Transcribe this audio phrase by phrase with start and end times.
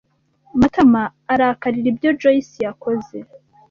[0.59, 1.03] Matama
[1.33, 3.17] arakarira ibyo Joyci yakoze.